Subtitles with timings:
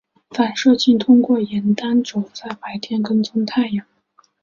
[0.31, 3.85] 反射镜通过沿单轴在白天跟踪太阳。